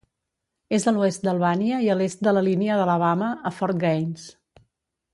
És 0.77 0.87
a 0.91 0.93
l'oest 0.95 1.27
d'Albània 1.27 1.83
i 1.87 1.91
a 1.95 1.97
l'est 1.99 2.25
de 2.29 2.35
la 2.39 2.43
línia 2.49 2.81
d'Alabama 2.81 3.31
a 3.51 3.53
Fort 3.61 3.83
Gaines. 3.87 4.29